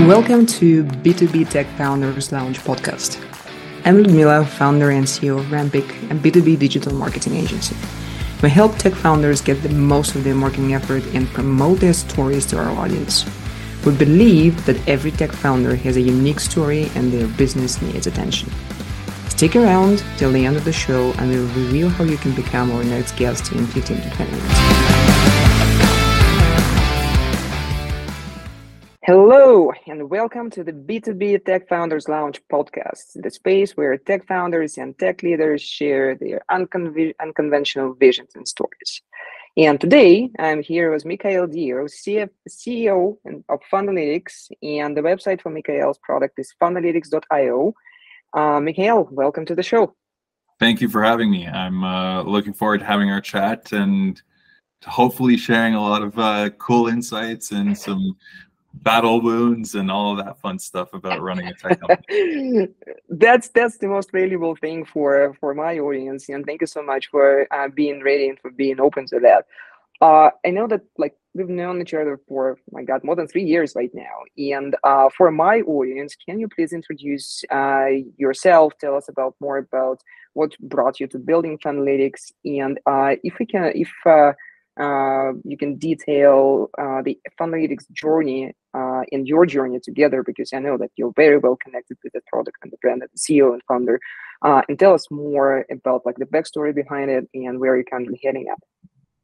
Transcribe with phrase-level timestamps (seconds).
[0.00, 3.22] Welcome to B2B Tech Founders Lounge podcast.
[3.84, 7.76] I'm Liudmila, founder and CEO of Rampic, a B2B digital marketing agency.
[8.42, 12.46] We help tech founders get the most of their marketing effort and promote their stories
[12.46, 13.26] to our audience.
[13.84, 18.50] We believe that every tech founder has a unique story and their business needs attention.
[19.28, 22.72] Stick around till the end of the show and we'll reveal how you can become
[22.72, 25.11] our next guest in 15 to 20 minutes.
[29.04, 34.78] Hello, and welcome to the B2B Tech Founders Lounge podcast, the space where tech founders
[34.78, 39.02] and tech leaders share their unconve- unconventional visions and stories.
[39.56, 43.16] And today, I'm here with Mikael Dia, CF- CEO
[43.48, 47.74] of Funnelytics, and the website for Mikael's product is funnelytics.io.
[48.32, 49.96] Uh, Mikael, welcome to the show.
[50.60, 51.48] Thank you for having me.
[51.48, 54.22] I'm uh, looking forward to having our chat and
[54.86, 58.16] hopefully sharing a lot of uh, cool insights and some
[58.74, 62.68] battle wounds and all that fun stuff about running a tech company.
[63.08, 67.08] that's that's the most valuable thing for for my audience, and thank you so much
[67.10, 69.46] for uh, being ready and for being open to that.
[70.00, 73.44] Uh, I know that like we've known each other for my God more than three
[73.44, 78.72] years right now, and uh, for my audience, can you please introduce uh, yourself?
[78.80, 80.00] Tell us about more about
[80.32, 83.90] what brought you to building Funnelytics, and uh, if we can, if
[84.80, 90.60] uh, you can detail uh, the Funnelytics journey uh, and your journey together because I
[90.60, 93.52] know that you're very well connected with the product and the brand and the CEO
[93.52, 94.00] and founder.
[94.42, 98.20] Uh, and tell us more about like the backstory behind it and where you're currently
[98.24, 98.58] heading at.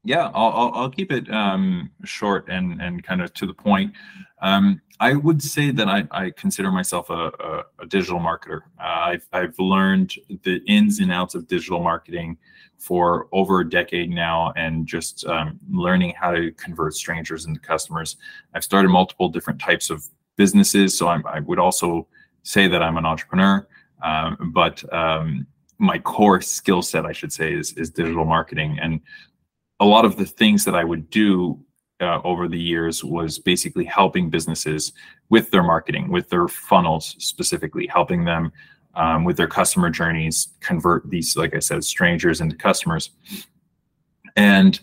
[0.08, 3.92] Yeah, I'll, I'll, I'll keep it um, short and, and kind of to the point.
[4.40, 8.62] Um, I would say that I, I consider myself a, a, a digital marketer.
[8.80, 12.38] Uh, I've, I've learned the ins and outs of digital marketing
[12.78, 18.16] for over a decade now and just um, learning how to convert strangers into customers.
[18.54, 20.06] I've started multiple different types of
[20.36, 22.08] businesses, so I'm, i would also
[22.44, 23.68] say that I'm an entrepreneur.
[24.02, 25.46] Um, but um,
[25.76, 28.78] my core skill set, I should say, is, is digital marketing.
[28.80, 29.02] And
[29.80, 31.58] a lot of the things that I would do
[32.00, 34.92] uh, over the years was basically helping businesses
[35.30, 38.52] with their marketing, with their funnels specifically, helping them
[38.94, 43.10] um, with their customer journeys, convert these, like I said, strangers into customers.
[44.36, 44.78] And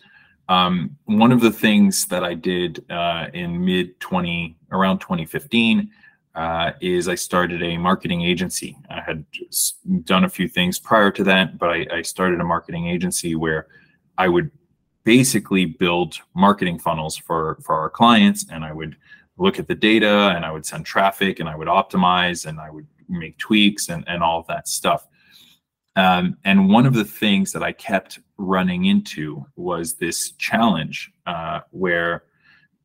[0.47, 5.89] um, one of the things that I did uh, in mid 20, around 2015,
[6.35, 8.77] uh, is I started a marketing agency.
[8.89, 9.25] I had
[10.03, 13.67] done a few things prior to that, but I, I started a marketing agency where
[14.17, 14.51] I would
[15.05, 18.97] basically build marketing funnels for for our clients, and I would
[19.37, 22.69] look at the data, and I would send traffic, and I would optimize, and I
[22.69, 25.07] would make tweaks and, and all of that stuff.
[25.95, 31.61] Um, and one of the things that I kept running into was this challenge uh,
[31.71, 32.23] where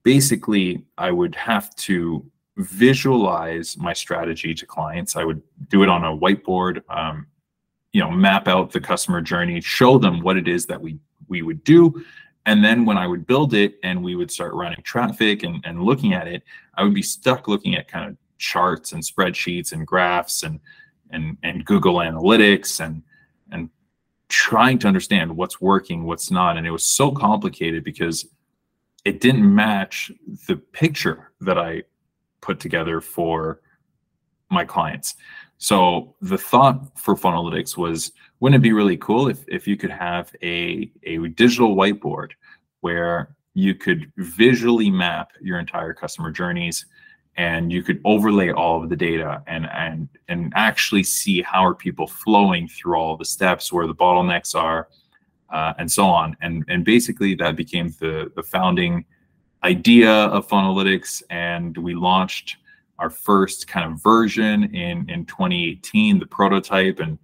[0.05, 2.25] basically I would have to
[2.57, 5.17] visualize my strategy to clients.
[5.17, 7.27] I would do it on a whiteboard, um,
[7.93, 10.99] you know, map out the customer journey, show them what it is that we
[11.31, 12.05] we would do.
[12.47, 15.83] And then when I would build it and we would start running traffic and, and
[15.83, 16.43] looking at it,
[16.75, 20.61] I would be stuck looking at kind of charts and spreadsheets and graphs and
[21.11, 23.03] and and Google Analytics and
[23.53, 23.69] and
[24.29, 26.57] trying to understand what's working, what's not.
[26.57, 28.27] And it was so complicated because
[29.05, 30.11] it didn't match
[30.47, 31.83] the picture that I
[32.41, 33.61] put together for
[34.51, 35.15] my clients.
[35.61, 39.91] So the thought for Funnelytics was, wouldn't it be really cool if, if you could
[39.91, 42.31] have a, a digital whiteboard
[42.81, 46.87] where you could visually map your entire customer journeys
[47.37, 51.75] and you could overlay all of the data and and and actually see how are
[51.75, 54.89] people flowing through all the steps where the bottlenecks are
[55.51, 56.37] uh, and so on.
[56.41, 59.05] And and basically that became the the founding
[59.63, 62.57] idea of funnelytics and we launched
[63.01, 67.19] our first kind of version in in 2018 the prototype and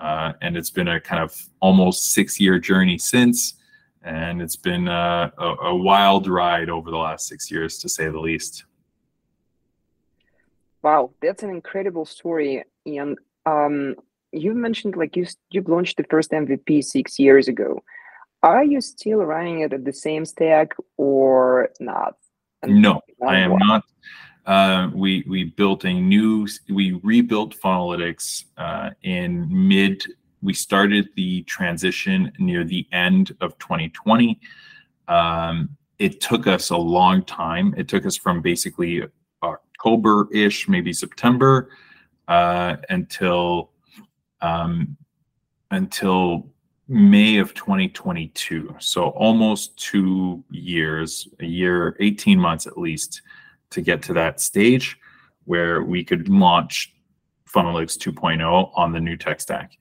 [0.00, 3.54] uh, and it's been a kind of almost six year journey since
[4.02, 8.08] and it's been uh, a, a wild ride over the last six years to say
[8.08, 8.64] the least
[10.82, 12.64] Wow, that's an incredible story.
[12.86, 13.16] Ian.
[13.46, 13.96] um,
[14.32, 17.82] you mentioned like you you launched the first MVP six years ago.
[18.42, 22.14] Are you still running it at the same stack or not?
[22.62, 23.84] And no, I am not.
[24.46, 30.02] Uh, we we built a new we rebuilt Funnelytics uh, in mid.
[30.42, 34.40] We started the transition near the end of 2020.
[35.08, 37.74] Um, it took us a long time.
[37.76, 39.02] It took us from basically
[39.42, 41.68] October-ish, maybe September,
[42.26, 43.70] uh, until
[44.40, 44.96] um,
[45.70, 46.48] until
[46.88, 48.74] May of 2022.
[48.80, 53.22] So almost two years, a year, 18 months at least,
[53.70, 54.98] to get to that stage.
[55.44, 56.94] where we could launch
[57.52, 59.72] Funnelytics 2.0 on the new tech stack.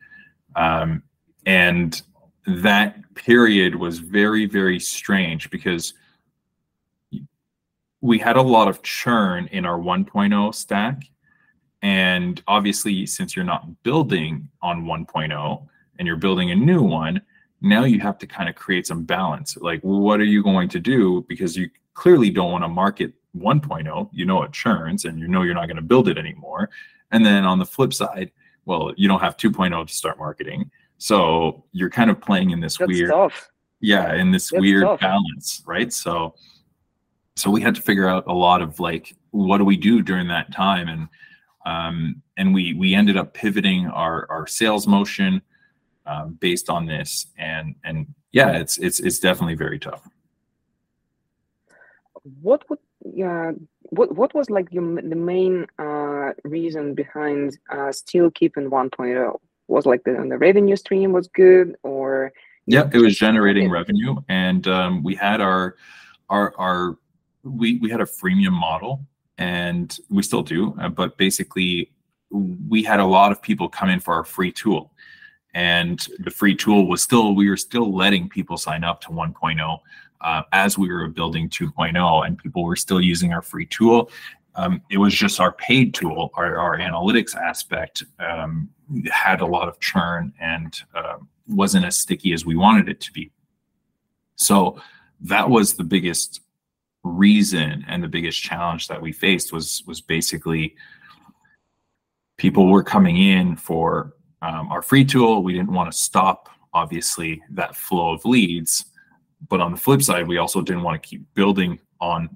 [0.56, 1.04] Um,
[1.46, 2.02] and
[2.48, 5.94] that period was very, very strange because
[8.02, 11.04] we had a lot of churn in our 1.0 stack.
[11.82, 17.22] And obviously, since you're not building on 1.0 and you're building a new one,
[17.62, 19.58] now you have to kind of create some balance.
[19.58, 21.26] Like, what are you going to do?
[21.28, 24.10] Because you clearly don't want to market 1.0.
[24.12, 26.70] You know it churns and you know you're not going to build it anymore.
[27.12, 28.32] And then on the flip side,
[28.66, 30.70] well, you don't have 2.0 to start marketing.
[30.98, 33.50] So you're kind of playing in this That's weird, tough.
[33.80, 35.00] yeah, in this That's weird tough.
[35.00, 35.92] balance, right?
[35.92, 36.36] So,
[37.36, 40.28] so we had to figure out a lot of like, what do we do during
[40.28, 40.88] that time?
[40.90, 41.08] And,
[41.66, 45.42] um, and we, we ended up pivoting our, our sales motion,
[46.06, 47.28] um, based on this.
[47.38, 50.08] And, and yeah, it's, it's, it's definitely very tough.
[52.42, 53.52] What would yeah
[53.92, 59.40] what what was like your, the main uh, reason behind uh, still keeping 1.0?
[59.68, 62.34] Was like the, the revenue stream was good or
[62.66, 63.72] Yeah, it was generating Okay.
[63.72, 65.76] revenue, and um, we had our
[66.30, 66.98] our our
[67.44, 69.06] we we had a freemium model,
[69.38, 70.76] and we still do.
[70.82, 71.92] uh, But basically,
[72.32, 74.92] we had a lot of people come in for our free tool,
[75.54, 79.80] and the free tool was still we were still letting people sign up to 1.0
[80.22, 84.12] uh, as we were building 2.0, and people were still using our free tool.
[84.56, 88.70] Um, it was just our paid tool, our, our analytics aspect um,
[89.12, 91.18] had a lot of churn and uh,
[91.48, 93.32] wasn't as sticky as we wanted it to be.
[94.36, 94.82] So
[95.22, 96.42] that was the biggest
[97.04, 100.76] reason and the biggest challenge that we faced was was basically
[102.38, 105.44] people were coming in for um, our free tool.
[105.44, 108.86] We didn't want to stop, obviously, that flow of leads.
[109.48, 112.36] But on the flip side, we also didn't want to keep building on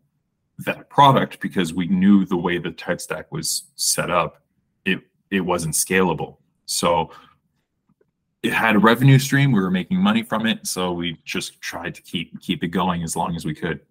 [0.59, 4.41] that product because we knew the way the tech stack was set up,
[4.85, 5.01] it
[5.31, 6.37] it wasn't scalable.
[6.65, 7.11] So
[8.43, 9.51] it had a revenue stream.
[9.51, 13.03] We were making money from it, so we just tried to keep keep it going
[13.03, 13.81] as long as we could.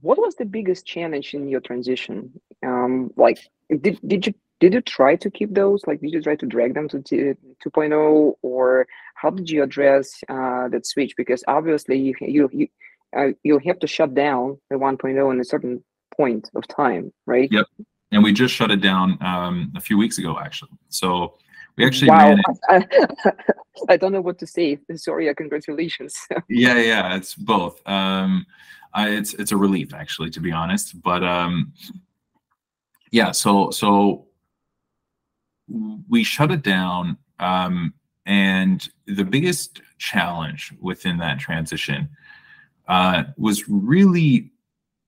[0.00, 2.40] what was the biggest challenge in your transition?
[2.64, 3.38] Um, like
[3.80, 5.82] did did you did you try to keep those?
[5.86, 7.34] Like did you try to drag them to t-
[7.64, 11.14] 2.0 or how did you address uh, that switch?
[11.16, 12.68] Because obviously you you you
[13.16, 15.82] uh, you'll have to shut down the 1.0 in a certain
[16.16, 17.48] point of time, right?
[17.50, 17.66] Yep.
[18.12, 20.72] And we just shut it down um, a few weeks ago, actually.
[20.88, 21.34] So
[21.76, 22.34] we actually wow.
[22.68, 22.84] I,
[23.88, 24.78] I don't know what to say.
[24.96, 26.16] Sorry, uh, congratulations.
[26.48, 27.80] Yeah, yeah, it's both.
[27.86, 28.46] Um,
[28.92, 31.00] I, it's it's a relief actually, to be honest.
[31.02, 31.72] But um,
[33.10, 34.27] yeah, so so
[36.08, 37.92] we shut it down, um,
[38.26, 42.08] and the biggest challenge within that transition
[42.88, 44.50] uh, was really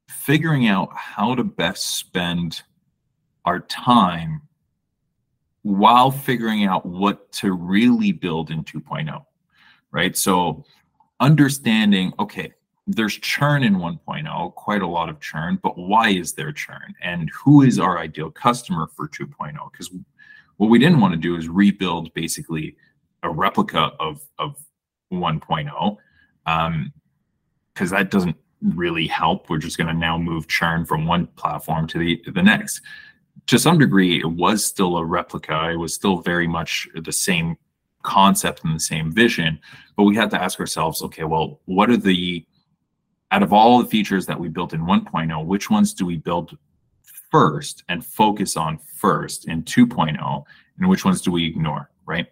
[0.09, 2.63] figuring out how to best spend
[3.45, 4.43] our time
[5.63, 9.25] while figuring out what to really build in 2.0
[9.93, 10.17] right?
[10.17, 10.65] So
[11.21, 12.53] understanding okay
[12.87, 16.95] there's churn in 1.0 quite a lot of churn but why is there churn?
[17.03, 19.91] And who is our ideal customer for 2.0 because
[20.61, 22.77] what we didn't want to do is rebuild basically
[23.23, 24.63] a replica of of
[25.11, 25.97] 1.0
[26.45, 26.93] um
[27.73, 28.37] because that doesn't
[28.75, 29.49] really help.
[29.49, 32.83] We're just going to now move churn from one platform to the the next.
[33.47, 35.71] To some degree it was still a replica.
[35.71, 37.57] It was still very much the same
[38.03, 39.59] concept and the same vision
[39.97, 42.47] but we had to ask ourselves okay well what are the
[43.31, 46.57] out of all the features that we built in 1.0 which ones do we build
[47.31, 50.45] first and focus on first in 2.0
[50.79, 52.27] and which ones do we ignore right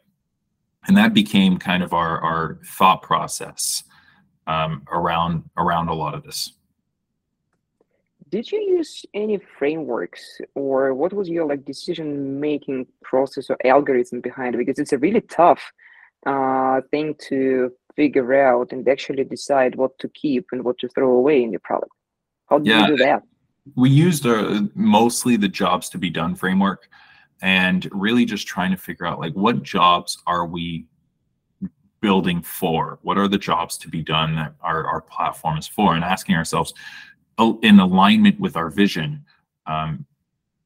[0.86, 3.84] and that became kind of our our thought process
[4.46, 6.52] um, around around a lot of this
[8.30, 10.22] Did you use any frameworks
[10.54, 14.58] or what was your like decision making process or algorithm behind it?
[14.58, 15.62] Because it's a really tough
[16.26, 21.10] uh, thing to figure out and actually decide what to keep and what to throw
[21.20, 21.92] away in your product.
[22.48, 22.80] How do Yeah.
[22.82, 23.22] you do that?
[23.76, 26.88] We used uh, mostly the jobs to be done framework
[27.42, 30.86] and really just trying to figure out like what jobs are we
[32.00, 32.98] building for?
[33.02, 35.94] What are the jobs to be done that our, our platform is for?
[35.94, 36.72] And asking ourselves
[37.62, 39.24] in alignment with our vision
[39.66, 40.06] um,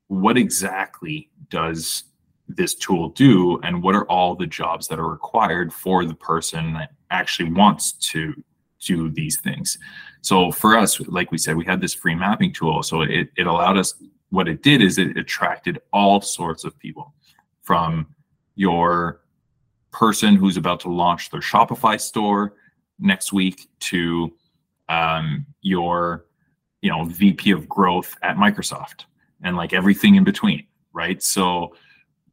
[0.09, 2.04] what exactly does
[2.49, 3.59] this tool do?
[3.62, 7.92] And what are all the jobs that are required for the person that actually wants
[7.92, 8.35] to
[8.84, 9.78] do these things
[10.22, 12.82] so for us, like we said, we had this free mapping tool.
[12.84, 13.94] So it, it allowed us,
[14.30, 17.12] what it did is it attracted all sorts of people
[17.60, 18.06] from
[18.54, 19.20] your
[19.90, 22.54] person who's about to launch their Shopify store
[22.98, 24.32] next week to
[24.88, 26.26] um, your,
[26.80, 29.04] you know, VP of growth at Microsoft.
[29.42, 31.20] and like everything in between, right?
[31.20, 31.74] So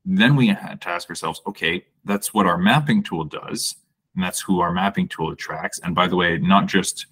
[0.05, 3.75] then we had to ask ourselves, okay, that's what our mapping tool does,
[4.15, 5.79] and that's who our mapping tool attracts.
[5.79, 7.05] And by the way, not just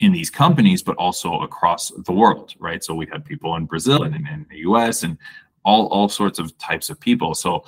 [0.00, 2.82] in these companies, but also across the world, right?
[2.82, 5.18] So we had people in Brazil and in the US and
[5.64, 7.34] all, all sorts of types of people.
[7.34, 7.64] So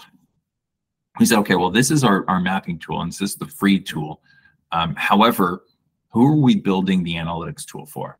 [1.18, 3.78] we said, okay, well, this is our, our mapping tool and this is the free
[3.78, 4.22] tool.
[4.72, 5.64] Um, however,
[6.10, 8.18] who are we building the analytics tool for?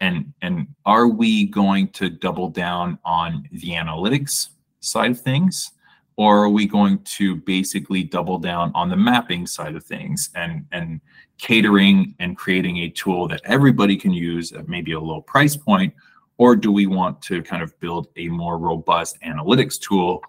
[0.00, 4.48] And, and are we going to double down on the analytics
[4.80, 5.70] side of things?
[6.16, 10.66] Or are we going to basically double down on the mapping side of things and,
[10.72, 11.00] and
[11.38, 15.94] catering and creating a tool that everybody can use at maybe a low price point?
[16.38, 20.22] Or do we want to kind of build a more robust analytics tool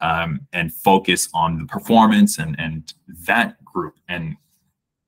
[0.00, 2.92] um, and focus on the performance and, and
[3.26, 3.94] that group?
[4.08, 4.36] And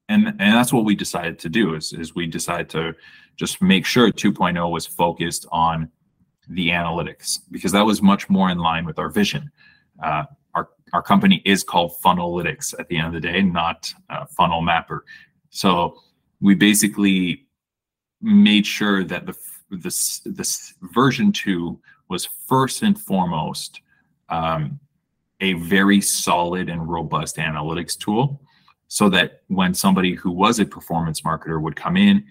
[0.09, 2.95] and and that's what we decided to do is, is we decided to
[3.37, 5.91] just make sure 2.0 was focused on
[6.49, 9.51] the analytics because that was much more in line with our vision
[10.03, 10.25] uh,
[10.55, 14.61] our our company is called funnelytics at the end of the day not uh, funnel
[14.61, 15.05] mapper
[15.51, 15.99] so
[16.41, 17.47] we basically
[18.21, 19.37] made sure that the
[19.71, 23.81] this this version 2 was first and foremost
[24.29, 24.79] um,
[25.41, 28.41] a very solid and robust analytics tool
[28.89, 32.25] so that when somebody who was a performance marketer would come in,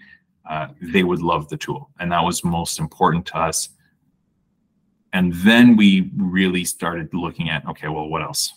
[0.48, 1.90] uh, they would love the tool.
[1.98, 3.68] And that was most important to us.
[5.14, 8.52] And then we really started looking at okay, well, what else?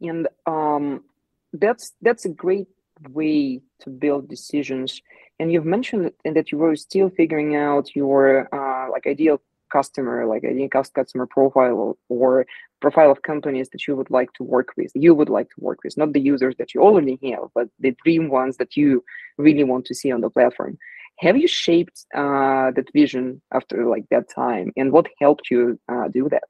[0.00, 1.04] And um,
[1.52, 2.66] that's that's a great
[3.08, 5.00] way to build decisions.
[5.38, 9.40] And you've mentioned that you were still figuring out your uh, like ideal
[9.72, 12.46] customer, like a customer profile or
[12.80, 15.78] profile of companies that you would like to work with, you would like to work
[15.84, 19.02] with, not the users that you already have, but the dream ones that you
[19.38, 20.76] really want to see on the platform.
[21.22, 26.08] Have you shaped uh, that vision after like that time, and what helped you uh,
[26.08, 26.42] do that?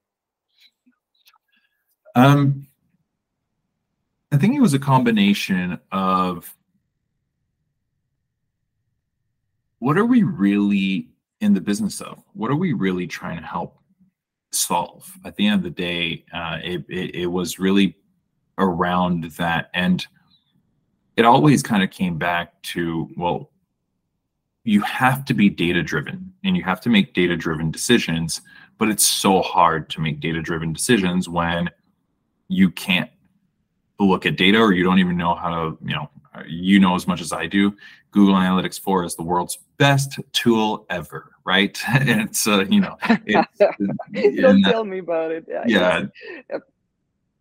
[2.14, 2.67] Um,
[4.33, 6.57] I think it was a combination of
[9.79, 11.11] what are we really
[11.43, 12.23] in the business of?
[12.33, 13.79] What are we really trying to help
[14.52, 15.12] solve?
[15.26, 17.97] At the end of the day, uh, it, it, it was really
[18.57, 19.69] around that.
[19.75, 20.07] And
[21.17, 23.52] it always kind of came back to, well,
[24.64, 28.40] you have to be data driven and you have to make data driven decisions,
[28.78, 31.69] but it's so hard to make data driven decisions when
[32.49, 33.11] you can't
[33.99, 36.11] look at data or you don't even know how to, you know,
[36.47, 37.76] you know as much as I do.
[38.11, 41.78] Google Analytics 4 is the world's best tool ever, right?
[41.88, 42.97] it's uh, you know,
[44.40, 45.47] don't tell me about it.
[45.49, 45.64] Yeah,
[46.50, 46.59] yeah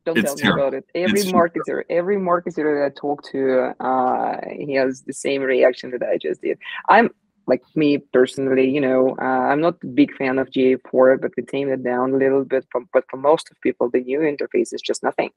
[0.06, 0.86] don't tell me about it.
[0.96, 5.92] Every it's marketer, every marketer that I talk to, uh, he has the same reaction
[5.92, 6.58] that I just did.
[6.90, 7.10] I'm
[7.48, 11.44] like me personally, you know, uh, I'm not a big fan of GA4, but we
[11.44, 12.66] tamed it down a little bit.
[12.72, 15.32] From, but for most of people, the new interface is just nothing.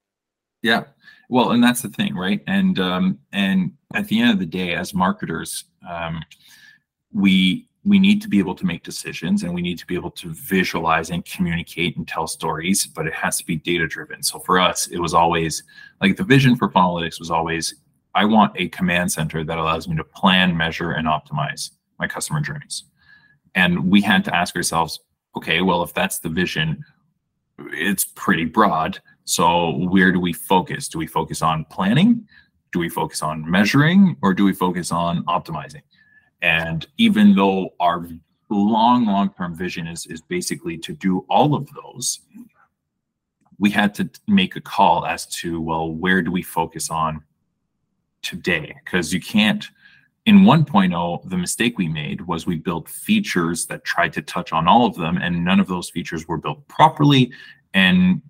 [0.61, 0.85] Yeah,
[1.29, 2.41] well, and that's the thing, right?
[2.47, 6.23] And um, and at the end of the day, as marketers, um,
[7.13, 10.09] we we need to be able to make decisions and we need to be able
[10.09, 14.23] to visualize and communicate and tell stories, but it has to be data driven.
[14.23, 15.63] So for us, it was always
[16.01, 17.75] like the vision for Funnelytics was always
[18.15, 22.39] I want a command center that allows me to plan, measure, and optimize my customer
[22.39, 22.85] journeys.
[23.53, 25.01] And we had to ask ourselves,
[25.35, 26.83] okay, well, if that's the vision,
[27.59, 28.99] it's pretty broad.
[29.25, 30.87] So where do we focus?
[30.87, 32.25] Do we focus on planning?
[32.71, 35.81] Do we focus on measuring or do we focus on optimizing?
[36.45, 38.07] And even though our
[38.51, 42.19] long, long-term vision is, is basically to do all of those,
[43.57, 47.23] we had to make a call as to, well, where do we focus on
[48.21, 48.75] today?
[48.83, 49.67] Because you can't,
[50.27, 54.67] in 1.0, the mistake we made was we built features that tried to touch on
[54.67, 57.31] all of them, and none of those features were built properly.
[57.73, 58.21] And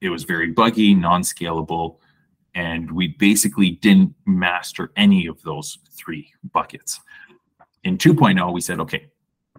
[0.00, 1.98] it was very buggy, non-scalable,
[2.52, 6.98] and we basically didn't master any of those three buckets.
[7.84, 9.06] In 2.0, we said, okay,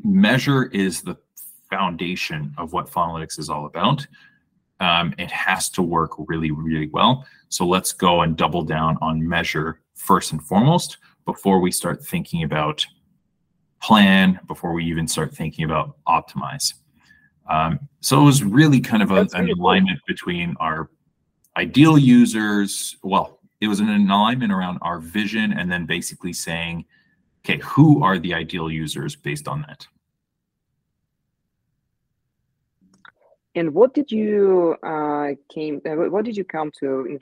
[0.04, 1.18] measure is the
[1.70, 4.06] foundation of what Funnelytics is all about.
[4.80, 7.25] Um, it has to work really, really well.
[7.50, 12.44] So let's go and double down on measure first and foremost before we start thinking
[12.44, 12.86] about
[13.82, 16.74] plan, before we even start thinking about optimize.
[17.50, 20.90] Um, so it was really kind of a, an alignment between our
[21.58, 22.96] ideal users.
[23.04, 26.86] Well, it was an alignment around our vision and then basically saying,
[27.44, 29.88] okay, who are the ideal users based on that?
[33.54, 35.82] And what did you uh, came?
[35.86, 37.20] Uh, what did you come to in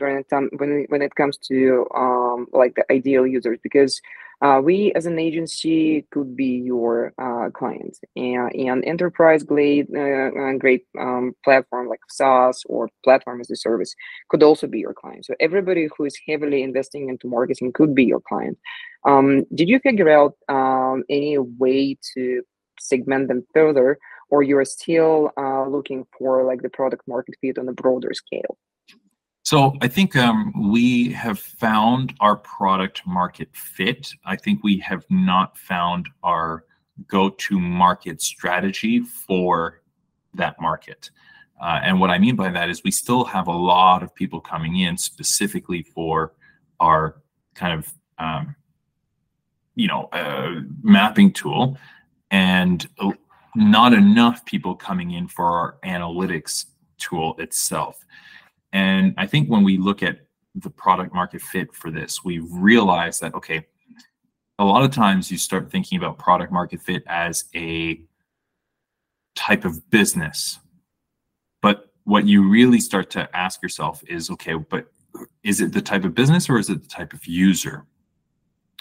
[0.57, 3.57] when when it comes to um, like the ideal users?
[3.63, 3.99] Because
[4.41, 10.53] uh, we as an agency could be your uh, client and, and enterprise grade uh,
[10.57, 13.93] great um, platform like SaaS or platform as a service
[14.29, 15.25] could also be your client.
[15.25, 18.57] So everybody who is heavily investing into marketing could be your client.
[19.05, 22.43] Um, did you figure out um, any way to
[22.79, 23.97] segment them further,
[24.29, 28.57] or you're still uh, looking for like the product market fit on a broader scale?
[29.49, 34.13] So I think um, we have found our product market fit.
[34.23, 36.65] I think we have not found our
[37.07, 39.81] go-to market strategy for
[40.35, 41.09] that market.
[41.59, 44.39] Uh, and what I mean by that is we still have a lot of people
[44.39, 46.33] coming in specifically for
[46.79, 47.19] our
[47.55, 48.55] kind of um,
[49.73, 51.75] you know uh, mapping tool,
[52.29, 52.87] and
[53.55, 56.65] not enough people coming in for our analytics
[56.99, 58.05] tool itself.
[58.73, 60.19] And I think when we look at
[60.55, 63.65] the product market fit for this, we realize that, okay,
[64.57, 68.01] a lot of times you start thinking about product market fit as a
[69.35, 70.59] type of business.
[71.61, 74.91] But what you really start to ask yourself is, okay, but
[75.43, 77.85] is it the type of business or is it the type of user?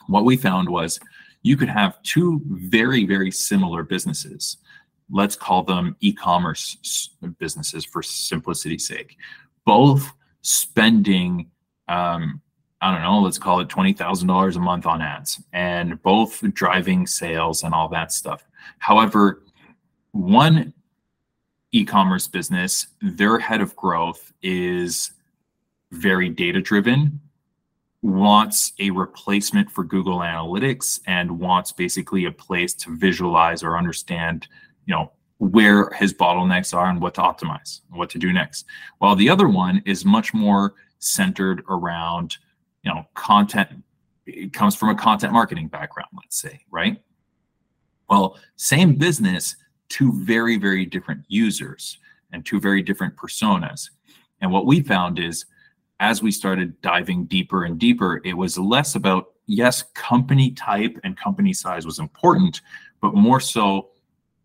[0.09, 0.99] What we found was
[1.43, 4.59] you could have two very, very similar businesses.
[5.11, 9.17] Let's call them e commerce businesses for simplicity's sake
[9.69, 10.11] both
[10.41, 11.51] spending
[11.89, 12.41] um,
[12.81, 17.65] I don't know, let's call it $20,000 a month on ads and both driving sales
[17.65, 18.45] and all that stuff.
[18.79, 19.43] However,
[20.13, 20.73] one
[21.73, 25.11] e commerce business, their head of growth is
[25.91, 27.21] very data driven,
[28.01, 34.49] wants a replacement for Google Analytics, and wants basically a place to visualize or understand,
[34.87, 38.67] you know, where his bottlenecks are and what to optimize, what to do next.
[38.99, 42.37] While the other one is much more centered around,
[42.83, 43.83] you know, content.
[44.27, 47.01] It comes from a content marketing background, let's say, right?
[48.11, 49.57] Well, same business,
[49.89, 51.99] two very, very different users
[52.33, 53.91] and two very different personas.
[54.41, 55.47] And what we found is
[56.01, 61.17] as we started diving deeper and deeper, it was less about, yes, company type and
[61.17, 62.61] company size was important,
[63.01, 63.89] but more so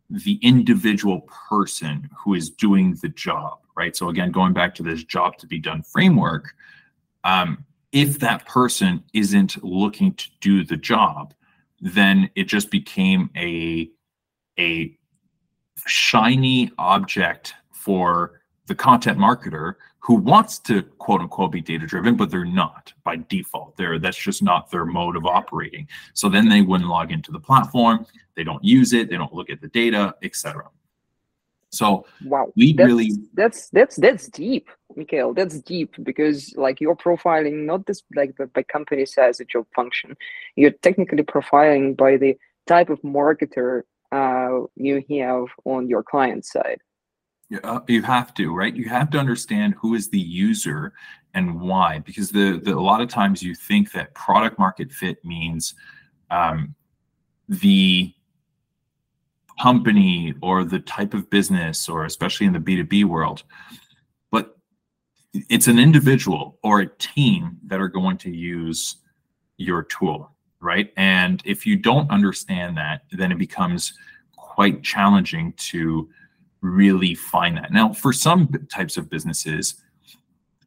[0.09, 3.95] the individual person who is doing the job, right?
[3.95, 6.53] So again, going back to this job to be done framework,
[7.23, 11.33] um, if that person isn't looking to do the job,
[11.79, 13.89] then it just became a
[14.59, 14.97] a
[15.85, 22.29] shiny object for the content marketer who wants to quote unquote be data driven, but
[22.29, 23.75] they're not by default.
[23.77, 25.87] They're that's just not their mode of operating.
[26.13, 29.49] So then they wouldn't log into the platform, they don't use it, they don't look
[29.49, 30.69] at the data, etc.
[31.69, 35.33] So wow, we that's, really that's that's that's deep, Mikael.
[35.33, 39.65] That's deep because like you're profiling not just like the, by company size a job
[39.75, 40.15] function,
[40.55, 46.79] you're technically profiling by the type of marketer uh, you have on your client side.
[47.63, 48.75] Uh, you have to, right?
[48.75, 50.93] You have to understand who is the user
[51.33, 55.23] and why, because the, the a lot of times you think that product market fit
[55.25, 55.73] means
[56.31, 56.75] um,
[57.49, 58.13] the
[59.61, 63.43] company or the type of business, or especially in the B two B world,
[64.31, 64.57] but
[65.33, 68.97] it's an individual or a team that are going to use
[69.57, 70.91] your tool, right?
[70.97, 73.93] And if you don't understand that, then it becomes
[74.35, 76.09] quite challenging to
[76.63, 77.71] really find that.
[77.71, 79.75] Now, for some types of businesses,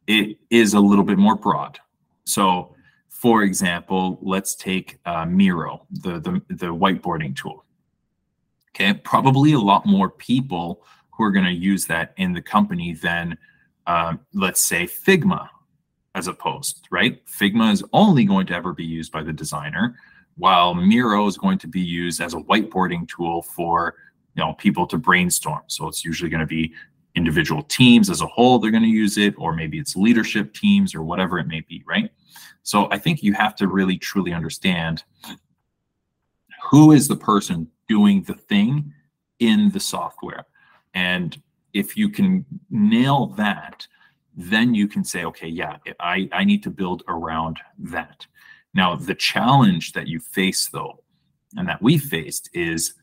[0.05, 1.79] it is a little bit more broad.
[2.23, 2.75] So,
[3.09, 7.65] for example, let's take uh, Miro, the, the the whiteboarding tool.
[8.69, 12.93] Okay, probably a lot more people who are going to use that in the company
[12.93, 13.35] than,
[13.87, 15.49] um, let's say, Figma,
[16.13, 17.25] as opposed, right?
[17.25, 19.97] Figma is only going to ever be used by the designer,
[20.35, 23.95] while Miro is going to be used as a whiteboarding tool for
[24.37, 25.63] you know people to brainstorm.
[25.67, 26.73] So it's usually going to be
[27.15, 30.93] individual teams as a whole they're going to use it or maybe it's leadership teams
[30.93, 32.11] or whatever it may be right?
[32.61, 35.03] So i think you have to really truly understand
[36.69, 38.93] who is the person doing the thing
[39.39, 40.45] in the software.
[40.93, 41.41] And
[41.73, 43.87] if you can nail that
[44.35, 48.27] then you can say okay yeah i i need to build around that.
[48.75, 51.03] Now the challenge that you face though
[51.55, 52.93] and that we faced is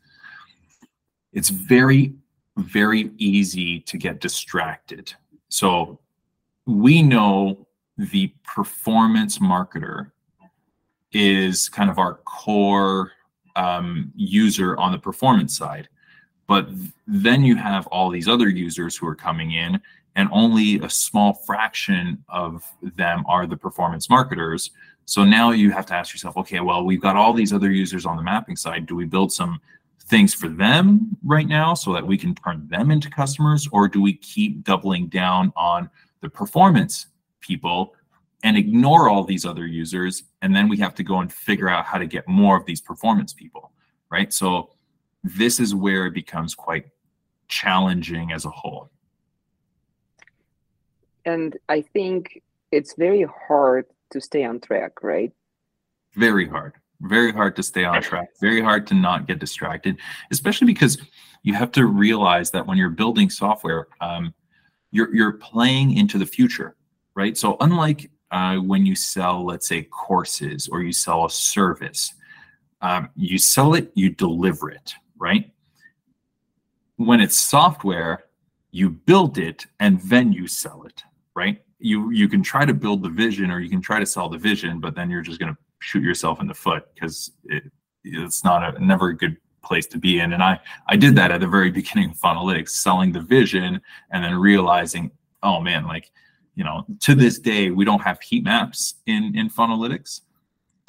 [1.35, 2.13] it's very,
[2.57, 5.13] very easy to get distracted.
[5.49, 5.99] So
[6.65, 7.67] we know
[7.97, 10.11] the performance marketer
[11.11, 13.11] is kind of our core
[13.55, 15.87] um, user on the performance side.
[16.47, 16.69] But
[17.07, 19.79] then you have all these other users who are coming in,
[20.15, 24.71] and only a small fraction of them are the performance marketers.
[25.05, 28.05] So now you have to ask yourself, okay, well, we've got all these other users
[28.05, 28.85] on the mapping side.
[28.85, 29.59] Do we build some
[30.07, 33.67] things for them right now so that we can turn them into customers?
[33.71, 35.89] Or do we keep doubling down on
[36.21, 37.07] the performance
[37.41, 37.95] people
[38.43, 40.23] and ignore all these other users?
[40.41, 42.81] And then we have to go and figure out how to get more of these
[42.81, 43.71] performance people,
[44.11, 44.31] right?
[44.31, 44.69] So
[45.23, 46.85] this is where it becomes quite
[47.47, 48.91] challenging as a whole.
[51.25, 55.31] And I think it's very hard to stay on track, right?
[56.13, 56.73] Very hard.
[57.01, 58.29] Very hard to stay on track.
[58.39, 59.97] Very hard to not get distracted,
[60.31, 60.97] especially because
[61.43, 64.33] you have to realize that when you're building software, um,
[64.91, 66.75] you're you're playing into the future,
[67.15, 67.37] right?
[67.37, 72.13] So unlike uh, when you sell, let's say, courses or you sell a service,
[72.81, 75.51] um, you sell it, you deliver it, right?
[76.95, 78.25] When it's software,
[78.71, 81.03] you build it and then you sell it,
[81.35, 81.61] right?
[81.79, 84.37] you you can try to build the vision or you can try to sell the
[84.37, 87.63] vision, but then you're just going to shoot yourself in the foot because it,
[88.03, 90.33] it's not a never a good place to be in.
[90.33, 93.79] And I I did that at the very beginning of Funnelytics, selling the vision
[94.11, 95.11] and then realizing,
[95.43, 96.11] oh man, like
[96.55, 100.21] you know, to this day we don't have heat maps in in Funnelytics.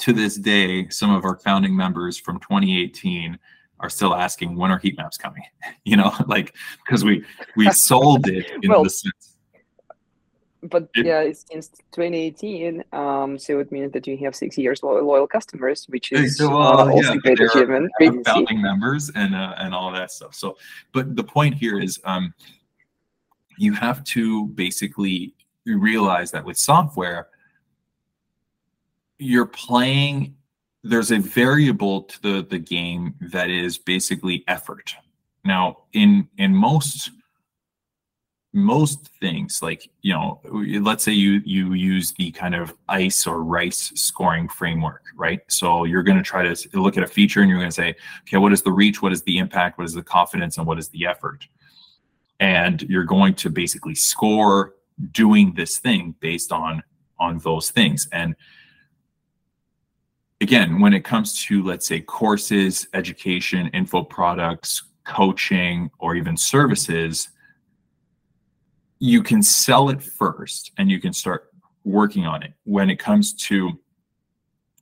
[0.01, 3.39] To this day, some of our founding members from 2018
[3.81, 5.43] are still asking when are heat maps coming
[5.85, 6.55] you know like
[6.85, 7.23] because we
[7.57, 9.36] we sold it in well, the sense
[10.69, 15.05] but it, yeah, since 2018, um, so it means that you have six years loyal,
[15.05, 17.91] loyal customers, which is so, uh, uh, also yeah, great achievement.
[18.25, 20.35] Founding members and uh, and all that stuff.
[20.35, 20.57] So,
[20.93, 22.35] but the point here is, um,
[23.59, 27.29] you have to basically realize that with software,
[29.19, 30.37] you're playing.
[30.83, 34.95] There's a variable to the the game that is basically effort.
[35.45, 37.11] Now, in in most
[38.57, 40.41] most things like you know
[40.81, 45.41] let's say you you use the kind of ice or rice scoring framework right?
[45.49, 47.95] So you're going to try to look at a feature and you're going to say
[48.23, 49.03] okay what is the reach?
[49.03, 49.77] What is the impact?
[49.77, 50.57] What is the confidence?
[50.57, 51.47] And what is the effort?
[52.41, 54.75] And you're going to basically score
[55.13, 56.83] doing this thing based on
[57.19, 58.09] on those things.
[58.11, 58.37] And
[60.41, 67.29] again when it comes to let's say courses education info products coaching or even services
[68.99, 71.53] you can sell it first and you can start
[71.85, 72.53] working on it.
[72.65, 73.79] When it comes to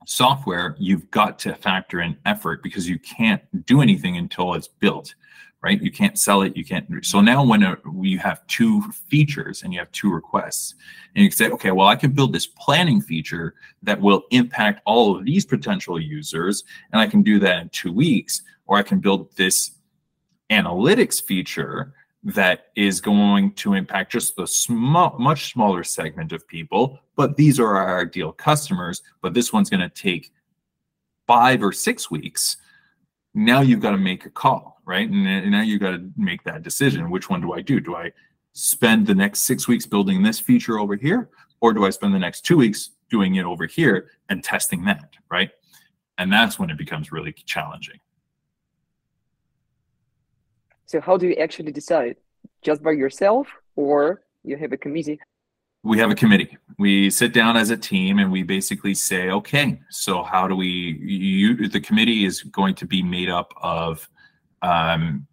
[0.06, 5.14] software, you've got to factor in effort because you can't do anything until it's built,
[5.62, 5.80] right?
[5.80, 6.56] You can't sell it.
[6.56, 7.04] You can't.
[7.04, 10.74] So now when a, you have two features and you have two requests,
[11.14, 15.16] and you say, okay, well, I can build this planning feature that will impact all
[15.16, 19.00] of these potential users, and I can do that in two weeks, or I can
[19.00, 19.72] build this
[20.50, 21.94] analytics feature
[22.24, 26.98] that is going to impact just the small, much smaller segment of people.
[27.16, 29.02] But these are our ideal customers.
[29.20, 30.32] But this one's going to take
[31.26, 32.56] five or six weeks.
[33.34, 35.08] Now you've got to make a call, right?
[35.08, 37.10] And now you've got to make that decision.
[37.10, 37.78] Which one do I do?
[37.78, 38.12] Do I
[38.54, 41.28] spend the next six weeks building this feature over here?
[41.60, 45.10] Or do I spend the next two weeks doing it over here and testing that,
[45.30, 45.50] right?
[46.18, 47.98] And that's when it becomes really challenging.
[50.86, 52.16] So how do you actually decide?
[52.62, 55.20] Just by yourself or you have a committee?
[55.82, 56.56] We have a committee.
[56.78, 60.66] We sit down as a team and we basically say, okay, so how do we,
[60.66, 64.08] you, the committee is going to be made up of
[64.62, 65.26] um,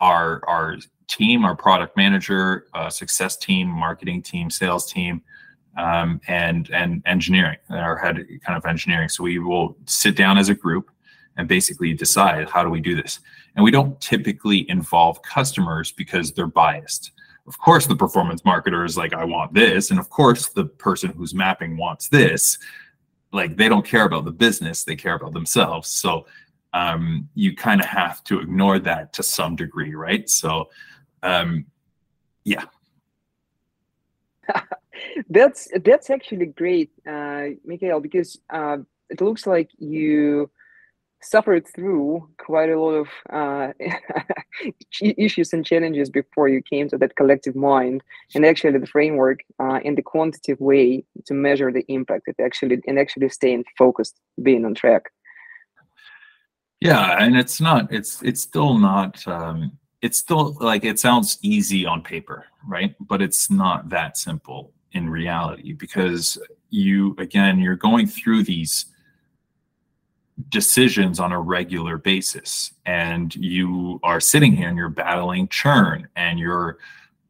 [0.00, 0.76] our, our
[1.08, 5.22] team, our product manager, uh, success team, marketing team, sales team,
[5.76, 9.08] um, and and engineering, our head kind of engineering.
[9.08, 10.90] So we will sit down as a group
[11.36, 13.20] and basically decide how do we do this.
[13.56, 17.12] And we don't typically involve customers because they're biased.
[17.46, 19.90] Of course, the performance marketer is like, I want this.
[19.90, 22.58] And of course, the person who's mapping wants this.
[23.32, 25.88] Like, they don't care about the business, they care about themselves.
[25.88, 26.26] So,
[26.72, 30.28] um, you kind of have to ignore that to some degree, right?
[30.28, 30.70] So,
[31.22, 31.66] um,
[32.44, 32.64] yeah.
[35.28, 38.78] that's that's actually great, uh, Mikael, because uh,
[39.10, 40.50] it looks like you
[41.24, 43.72] suffered through quite a lot of uh,
[45.00, 48.02] issues and challenges before you came to that collective mind
[48.34, 52.80] and actually the framework uh, in the quantitative way to measure the impact it actually
[52.86, 55.04] and actually staying focused being on track.
[56.80, 61.86] Yeah and it's not it's it's still not um, it's still like it sounds easy
[61.86, 62.94] on paper right?
[63.00, 66.38] But it's not that simple in reality because
[66.70, 68.86] you again you're going through these
[70.48, 76.40] decisions on a regular basis and you are sitting here and you're battling churn and
[76.40, 76.78] you're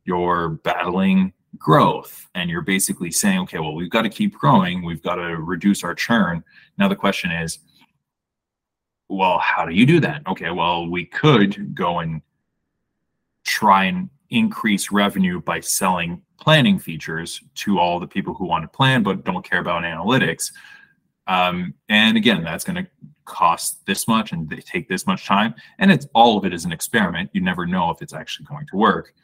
[0.05, 5.03] you're battling growth and you're basically saying, okay, well, we've got to keep growing, we've
[5.03, 6.43] got to reduce our churn.
[6.79, 7.59] Now the question is,
[9.09, 10.23] well, how do you do that?
[10.27, 12.23] Okay, well, we could go and
[13.45, 18.77] try and increase revenue by selling planning features to all the people who want to
[18.77, 20.53] plan but don't care about analytics.
[21.27, 22.91] Um, and again, that's going to
[23.25, 25.55] cost this much and they take this much time.
[25.79, 27.31] And it's all of it is an experiment.
[27.33, 29.15] You never know if it's actually going to work.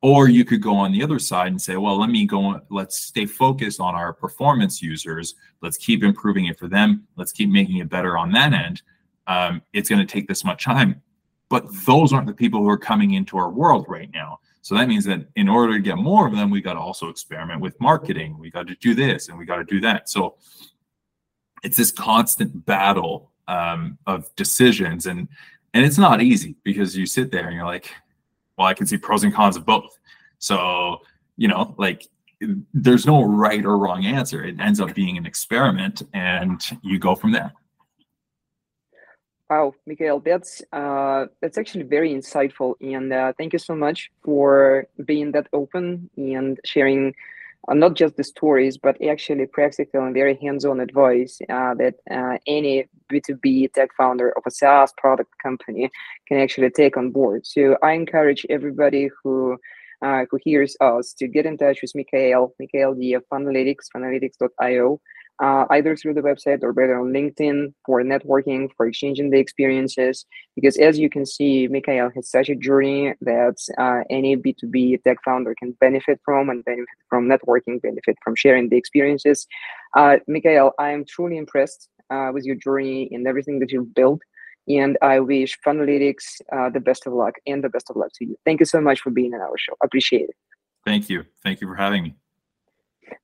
[0.00, 3.00] Or you could go on the other side and say, well, let me go, let's
[3.00, 5.34] stay focused on our performance users.
[5.60, 7.04] Let's keep improving it for them.
[7.16, 8.82] Let's keep making it better on that end.
[9.26, 11.02] Um, it's going to take this much time.
[11.48, 14.38] But those aren't the people who are coming into our world right now.
[14.62, 17.08] So that means that in order to get more of them, we got to also
[17.08, 18.38] experiment with marketing.
[18.38, 20.08] We got to do this and we got to do that.
[20.08, 20.36] So
[21.62, 25.28] it's this constant battle um, of decisions, and
[25.74, 27.90] and it's not easy because you sit there and you're like,
[28.56, 29.98] well, I can see pros and cons of both.
[30.38, 30.98] So
[31.36, 32.06] you know, like
[32.72, 34.44] there's no right or wrong answer.
[34.44, 37.52] It ends up being an experiment, and you go from there.
[39.50, 44.86] Wow, Mikael, that's uh, that's actually very insightful, and uh, thank you so much for
[45.06, 47.14] being that open and sharing
[47.68, 52.86] not just the stories, but actually practical and very hands-on advice uh, that uh, any
[53.12, 55.90] B2B tech founder of a SaaS product company
[56.26, 57.46] can actually take on board.
[57.46, 59.58] So I encourage everybody who
[60.00, 65.00] uh, who hears us to get in touch with Mikael, Mikael the Funnelytics, funnelytics.io
[65.40, 70.26] uh, either through the website or better on LinkedIn for networking, for exchanging the experiences.
[70.56, 75.18] Because as you can see, Mikael has such a journey that uh, any B2B tech
[75.24, 79.46] founder can benefit from and benefit from networking, benefit from sharing the experiences.
[79.96, 84.20] Uh, Mikael, I am truly impressed uh, with your journey and everything that you've built.
[84.68, 88.26] And I wish Funnelytics uh, the best of luck and the best of luck to
[88.26, 88.36] you.
[88.44, 89.74] Thank you so much for being on our show.
[89.82, 90.36] Appreciate it.
[90.84, 91.24] Thank you.
[91.42, 92.14] Thank you for having me.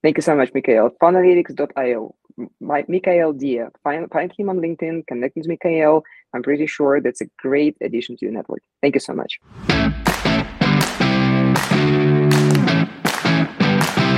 [0.02, 0.90] Thank you so much, Mikael.
[1.02, 2.14] Funnelytics.io.
[2.60, 3.70] My, Mikael Dia.
[3.82, 6.02] Find, find him on LinkedIn, connect with Mikael.
[6.34, 8.62] I'm pretty sure that's a great addition to your network.
[8.82, 9.38] Thank you so much.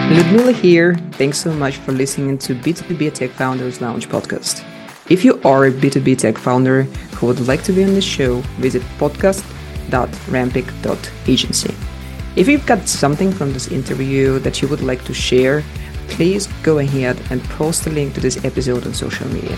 [0.09, 0.95] Liudmila here.
[1.13, 4.65] Thanks so much for listening to B2B Tech Founders Lounge podcast.
[5.11, 8.41] If you are a B2B tech founder who would like to be on the show,
[8.59, 11.96] visit podcast.rampic.agency.
[12.37, 15.65] If you've got something from this interview that you would like to share,
[16.09, 19.57] please go ahead and post a link to this episode on social media.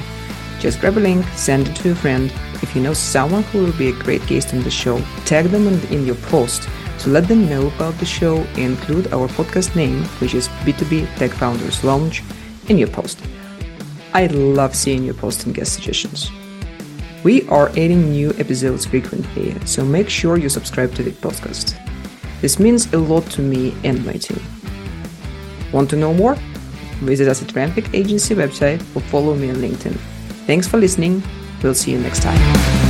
[0.60, 2.32] Just grab a link, send it to a friend.
[2.62, 5.66] If you know someone who will be a great guest on the show, tag them
[5.66, 6.68] in your post
[7.00, 11.16] to let them know about the show and include our podcast name, which is B2B
[11.16, 12.22] Tech Founders Lounge,
[12.68, 13.20] in your post.
[14.14, 16.30] I love seeing your post and guest suggestions.
[17.24, 21.87] We are adding new episodes frequently, so make sure you subscribe to the podcast.
[22.40, 24.40] This means a lot to me and my team.
[25.72, 26.36] Want to know more?
[27.00, 29.94] Visit us at Rampic Agency website or follow me on LinkedIn.
[30.46, 31.22] Thanks for listening.
[31.62, 32.87] We'll see you next time.